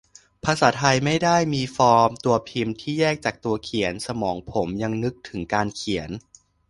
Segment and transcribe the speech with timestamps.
[0.45, 6.09] ภาษาไทยไม่ได้มีฟอร์มตัวพิมพ์ที่แยกจากตัวเขียน สมองผมยังนึกถึงการเขียน